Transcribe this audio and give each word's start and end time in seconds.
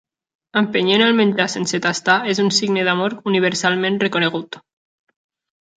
Empenyent 0.61 1.03
el 1.07 1.13
menjar 1.19 1.47
sense 1.55 1.81
tastar 1.85 2.15
és 2.33 2.41
un 2.45 2.49
signe 2.61 2.87
d'amor 2.89 3.17
universalment 3.35 4.05
reconegut. 4.07 4.61